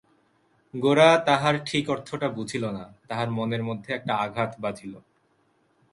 [0.73, 4.93] গোরা তাহার ঠিক অর্থটা বুঝিল না, তাহার মনের মধ্যে একটা আঘাত বাজিল।